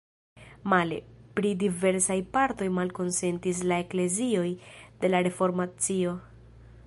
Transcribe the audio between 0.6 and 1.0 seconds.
Male,